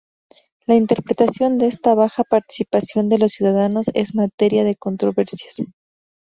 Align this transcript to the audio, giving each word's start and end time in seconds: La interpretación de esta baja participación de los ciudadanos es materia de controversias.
La 0.65 0.73
interpretación 0.73 1.59
de 1.59 1.67
esta 1.67 1.93
baja 1.93 2.23
participación 2.23 3.07
de 3.07 3.19
los 3.19 3.33
ciudadanos 3.33 3.91
es 3.93 4.15
materia 4.15 4.63
de 4.63 4.75
controversias. 4.75 5.53